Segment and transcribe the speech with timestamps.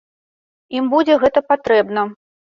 [0.79, 2.07] Ім будзе гэта патрэбна.